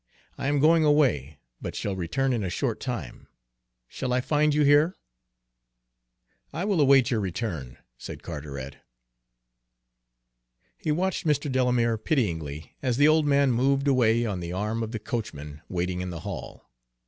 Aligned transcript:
I 0.35 0.47
am 0.47 0.57
going 0.59 0.83
away, 0.83 1.37
but 1.61 1.75
shall 1.75 1.95
return 1.95 2.33
in 2.33 2.43
a 2.43 2.49
short 2.49 2.79
time. 2.79 3.27
Shall 3.87 4.13
I 4.13 4.19
find 4.19 4.51
you 4.51 4.63
here?" 4.63 4.97
"I 6.51 6.65
will 6.65 6.81
await 6.81 7.11
your 7.11 7.19
return," 7.19 7.77
said 7.99 8.23
Carteret. 8.23 8.77
He 10.75 10.91
watched 10.91 11.27
Mr. 11.27 11.51
Delamere 11.51 11.99
pityingly 11.99 12.73
as 12.81 12.97
the 12.97 13.07
old 13.07 13.27
man 13.27 13.51
moved 13.51 13.87
away 13.87 14.25
on 14.25 14.39
the 14.39 14.51
arm 14.53 14.81
of 14.81 14.91
the 14.91 14.97
coachman 14.97 15.61
waiting 15.69 16.01
in 16.01 16.09
the 16.09 16.21
hall. 16.21 16.67